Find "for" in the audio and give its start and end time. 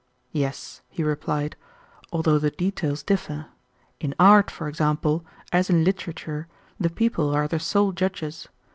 4.49-4.67